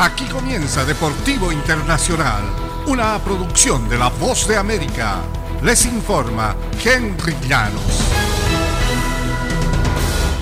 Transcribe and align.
Aquí 0.00 0.24
comienza 0.24 0.82
Deportivo 0.86 1.52
Internacional, 1.52 2.42
una 2.86 3.18
producción 3.18 3.86
de 3.86 3.98
La 3.98 4.08
Voz 4.08 4.48
de 4.48 4.56
América. 4.56 5.18
Les 5.62 5.84
informa 5.84 6.56
Henry 6.82 7.36
Llanos. 7.46 8.00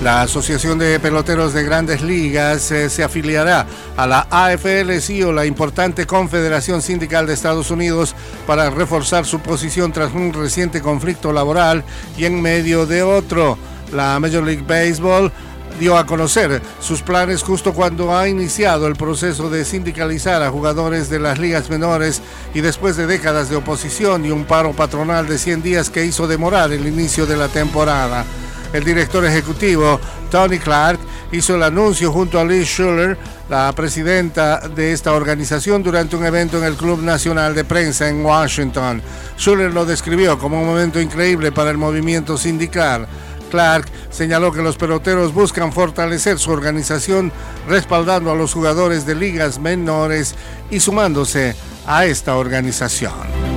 La 0.01 0.21
Asociación 0.21 0.79
de 0.79 0.97
Peloteros 1.01 1.51
de 1.51 1.65
Grandes 1.65 2.01
Ligas 2.01 2.71
eh, 2.71 2.89
se 2.89 3.03
afiliará 3.03 3.67
a 3.97 4.07
la 4.07 4.27
AFL-CIO, 4.31 5.33
la 5.33 5.45
importante 5.45 6.07
confederación 6.07 6.81
sindical 6.81 7.27
de 7.27 7.33
Estados 7.33 7.69
Unidos, 7.69 8.15
para 8.47 8.69
reforzar 8.69 9.25
su 9.25 9.41
posición 9.41 9.91
tras 9.91 10.13
un 10.13 10.31
reciente 10.31 10.81
conflicto 10.81 11.33
laboral 11.33 11.83
y 12.17 12.23
en 12.23 12.41
medio 12.41 12.85
de 12.85 13.03
otro. 13.03 13.57
La 13.91 14.19
Major 14.21 14.43
League 14.43 14.63
Baseball 14.65 15.33
dio 15.79 15.97
a 15.97 16.05
conocer 16.05 16.61
sus 16.79 17.01
planes 17.01 17.41
justo 17.41 17.73
cuando 17.73 18.15
ha 18.15 18.27
iniciado 18.27 18.85
el 18.85 18.95
proceso 18.95 19.49
de 19.49 19.63
sindicalizar 19.63 20.43
a 20.43 20.51
jugadores 20.51 21.09
de 21.09 21.19
las 21.19 21.39
ligas 21.39 21.69
menores 21.69 22.21
y 22.53 22.61
después 22.61 22.97
de 22.97 23.07
décadas 23.07 23.49
de 23.49 23.55
oposición 23.55 24.25
y 24.25 24.31
un 24.31 24.45
paro 24.45 24.73
patronal 24.73 25.27
de 25.27 25.37
100 25.37 25.63
días 25.63 25.89
que 25.89 26.05
hizo 26.05 26.27
demorar 26.27 26.71
el 26.71 26.85
inicio 26.85 27.25
de 27.25 27.37
la 27.37 27.47
temporada. 27.47 28.25
El 28.73 28.83
director 28.83 29.25
ejecutivo, 29.25 29.99
Tony 30.29 30.59
Clark, 30.59 30.99
hizo 31.31 31.55
el 31.55 31.63
anuncio 31.63 32.11
junto 32.11 32.39
a 32.39 32.45
Liz 32.45 32.67
Schuller, 32.67 33.17
la 33.49 33.71
presidenta 33.73 34.59
de 34.59 34.91
esta 34.91 35.13
organización, 35.13 35.81
durante 35.81 36.15
un 36.15 36.25
evento 36.25 36.59
en 36.59 36.65
el 36.65 36.75
Club 36.75 37.01
Nacional 37.01 37.55
de 37.55 37.63
Prensa 37.63 38.09
en 38.09 38.23
Washington. 38.23 39.01
Schuller 39.37 39.73
lo 39.73 39.85
describió 39.85 40.37
como 40.37 40.61
un 40.61 40.67
momento 40.67 41.01
increíble 41.01 41.51
para 41.51 41.71
el 41.71 41.77
movimiento 41.77 42.37
sindical. 42.37 43.07
Clark 43.49 43.85
señaló 44.09 44.51
que 44.51 44.61
los 44.61 44.77
peloteros 44.77 45.33
buscan 45.33 45.73
fortalecer 45.73 46.39
su 46.39 46.51
organización 46.51 47.31
respaldando 47.67 48.31
a 48.31 48.35
los 48.35 48.53
jugadores 48.53 49.05
de 49.05 49.15
ligas 49.15 49.59
menores 49.59 50.35
y 50.69 50.79
sumándose 50.79 51.55
a 51.85 52.05
esta 52.05 52.35
organización. 52.35 53.48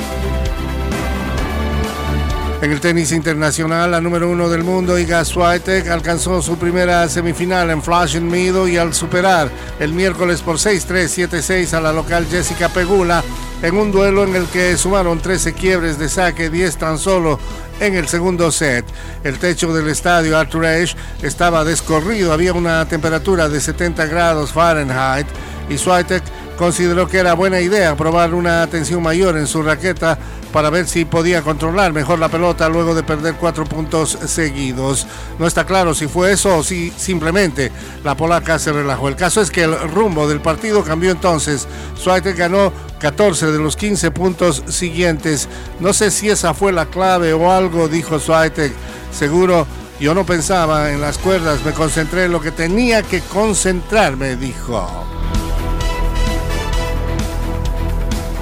En 2.63 2.71
el 2.71 2.81
tenis 2.81 3.11
internacional, 3.11 3.91
la 3.91 4.01
número 4.01 4.31
uno 4.31 4.49
del 4.49 4.63
mundo, 4.63 4.97
Iga 4.97 5.25
Swiatek, 5.25 5.89
alcanzó 5.89 6.41
su 6.41 6.57
primera 6.57 7.09
semifinal 7.09 7.71
en 7.71 7.83
Flushing 7.83 8.31
Meadow 8.31 8.69
y 8.69 8.77
al 8.77 8.95
superar 8.95 9.51
el 9.81 9.93
miércoles 9.93 10.43
por 10.43 10.59
6-3, 10.59 11.29
7-6 11.29 11.73
a 11.73 11.81
la 11.81 11.93
local 11.93 12.25
Jessica 12.31 12.69
Pegula, 12.69 13.25
en 13.63 13.77
un 13.77 13.91
duelo 13.91 14.23
en 14.23 14.37
el 14.37 14.47
que 14.47 14.77
sumaron 14.77 15.19
13 15.19 15.55
quiebres 15.55 15.99
de 15.99 16.09
saque, 16.09 16.51
10 16.51 16.77
tan 16.77 16.99
solo 16.99 17.41
en 17.81 17.97
el 17.97 18.07
segundo 18.07 18.53
set. 18.53 18.85
El 19.25 19.41
techo 19.41 19.75
del 19.75 19.89
estadio 19.89 20.39
Arthur 20.39 20.67
Ashe 20.67 20.97
estaba 21.21 21.65
descorrido, 21.65 22.33
había 22.33 22.53
una 22.53 22.87
temperatura 22.87 23.49
de 23.49 23.61
70 23.61 24.07
grados 24.07 24.53
Fahrenheit 24.53 25.27
y 25.69 25.79
Swiatek 25.79 26.23
consideró 26.63 27.09
que 27.09 27.19
era 27.19 27.35
buena 27.35 27.59
idea 27.59 27.97
probar 27.97 28.35
una 28.35 28.65
tensión 28.69 29.03
mayor 29.03 29.37
en 29.37 29.49
su 29.49 29.65
raqueta 29.65 30.17
para 30.53 30.71
ver 30.71 30.87
si 30.87 31.05
podía 31.05 31.43
controlar 31.43 31.93
mejor 31.93 32.21
la 32.21 32.29
pelota 32.29 32.69
luego 32.69 32.95
de 32.95 33.03
perder 33.03 33.35
cuatro 33.35 33.65
puntos 33.65 34.17
seguidos. 34.27 35.09
No 35.41 35.49
está 35.49 35.67
claro 35.67 35.93
si 35.93 36.07
fue 36.07 36.31
eso 36.31 36.59
o 36.59 36.63
si 36.63 36.93
simplemente 36.97 37.73
la 38.05 38.17
polaca 38.17 38.61
se 38.61 38.71
relajó. 38.71 39.09
El 39.09 39.17
caso 39.17 39.41
es 39.41 39.51
que 39.51 39.65
el 39.65 39.77
rumbo 39.91 40.29
del 40.29 40.41
partido 40.41 40.85
cambió 40.85 41.11
entonces. 41.11 41.67
Swiatek 42.01 42.37
ganó 42.37 42.73
14 43.01 43.51
de 43.51 43.59
los 43.59 43.75
15 43.75 44.13
puntos 44.13 44.63
siguientes. 44.69 45.49
No 45.81 45.93
sé 45.93 46.13
si 46.13 46.31
esa 46.31 46.55
fue 46.55 46.71
la 46.71 46.87
clave 46.87 47.33
o 47.33 47.51
algo, 47.51 47.89
dijo 47.89 48.21
Swiatek. 48.21 48.73
Seguro 49.11 49.67
yo 49.99 50.15
no 50.15 50.25
pensaba 50.25 50.93
en 50.93 51.01
las 51.01 51.19
cuerdas, 51.19 51.65
me 51.65 51.73
concentré 51.73 52.27
en 52.27 52.33
lo 52.33 52.41
que 52.41 52.53
tenía 52.53 53.03
que 53.03 53.21
concentrarme, 53.21 54.37
dijo. 54.37 55.32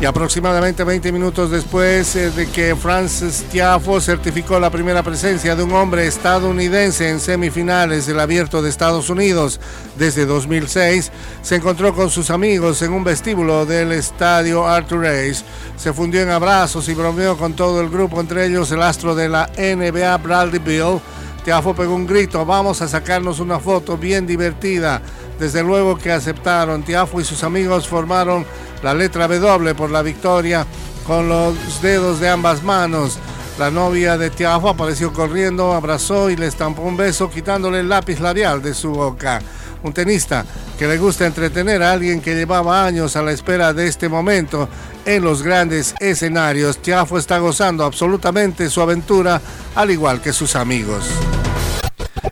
Y 0.01 0.07
aproximadamente 0.07 0.83
20 0.83 1.13
minutos 1.13 1.51
después 1.51 2.17
eh, 2.17 2.31
de 2.31 2.47
que 2.47 2.75
Francis 2.75 3.45
Tiafo 3.51 4.01
certificó 4.01 4.59
la 4.59 4.71
primera 4.71 5.03
presencia 5.03 5.55
de 5.55 5.63
un 5.63 5.73
hombre 5.73 6.07
estadounidense 6.07 7.11
en 7.11 7.21
semifinales 7.21 8.07
del 8.07 8.19
Abierto 8.19 8.63
de 8.63 8.71
Estados 8.71 9.11
Unidos 9.11 9.61
desde 9.99 10.25
2006, 10.25 11.13
se 11.43 11.57
encontró 11.57 11.95
con 11.95 12.09
sus 12.09 12.31
amigos 12.31 12.81
en 12.81 12.95
un 12.95 13.05
vestíbulo 13.05 13.67
del 13.67 13.93
estadio 13.93 14.67
Arthur 14.67 15.05
Ashe. 15.05 15.45
Se 15.77 15.93
fundió 15.93 16.23
en 16.23 16.31
abrazos 16.31 16.89
y 16.89 16.95
bromeó 16.95 17.37
con 17.37 17.53
todo 17.53 17.83
el 17.83 17.91
grupo, 17.91 18.23
entre 18.23 18.47
ellos 18.47 18.73
el 18.73 18.81
astro 18.81 19.15
de 19.15 19.29
la 19.29 19.51
NBA 19.59 20.17
Bradley 20.17 20.61
Bill. 20.61 20.99
Tiafo 21.45 21.75
pegó 21.75 21.95
un 21.95 22.07
grito, 22.07 22.45
vamos 22.45 22.83
a 22.83 22.89
sacarnos 22.89 23.41
una 23.41 23.59
foto 23.59 23.97
bien 23.97 24.27
divertida. 24.27 25.01
Desde 25.39 25.63
luego 25.63 25.97
que 25.97 26.13
aceptaron. 26.13 26.83
Tiafo 26.83 27.21
y 27.21 27.25
sus 27.25 27.43
amigos 27.45 27.89
formaron 27.89 28.45
la 28.83 28.93
letra 28.93 29.27
W 29.27 29.75
por 29.75 29.91
la 29.91 30.03
victoria 30.03 30.67
con 31.07 31.29
los 31.29 31.81
dedos 31.81 32.21
de 32.21 32.29
ambas 32.29 32.63
manos. 32.63 33.19
La 33.59 33.71
novia 33.71 34.17
de 34.17 34.31
Tiago 34.31 34.69
apareció 34.69 35.13
corriendo, 35.13 35.73
abrazó 35.73 36.31
y 36.31 36.37
le 36.37 36.47
estampó 36.47 36.83
un 36.83 36.97
beso 36.97 37.31
quitándole 37.31 37.81
el 37.81 37.89
lápiz 37.89 38.21
labial 38.21 38.63
de 38.63 38.75
su 38.75 38.91
boca. 38.91 39.41
Un 39.83 39.93
tenista 39.93 40.45
que 40.81 40.89
le 40.89 40.97
gusta 40.97 41.27
entretener 41.27 41.83
a 41.83 41.93
alguien 41.93 42.23
que 42.23 42.35
llevaba 42.35 42.87
años 42.87 43.15
a 43.15 43.21
la 43.21 43.33
espera 43.33 43.75
de 43.75 43.87
este 43.87 44.09
momento 44.09 44.67
en 45.05 45.23
los 45.23 45.43
grandes 45.43 45.95
escenarios. 46.01 46.79
Tiafo 46.79 47.19
está 47.19 47.37
gozando 47.37 47.85
absolutamente 47.85 48.71
su 48.71 48.81
aventura, 48.81 49.43
al 49.75 49.91
igual 49.91 50.23
que 50.23 50.33
sus 50.33 50.57
amigos. 50.57 51.05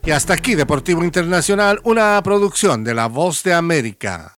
Y 0.03 0.13
hasta 0.13 0.33
aquí 0.33 0.55
Deportivo 0.55 1.05
Internacional, 1.05 1.79
una 1.85 2.19
producción 2.23 2.85
de 2.85 2.95
La 2.95 3.07
Voz 3.07 3.43
de 3.43 3.53
América. 3.53 4.25